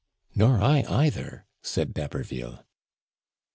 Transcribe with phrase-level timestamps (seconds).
[0.35, 2.65] "Nor I either," said D'Haberville.